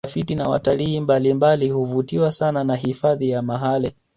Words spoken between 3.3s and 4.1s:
mahale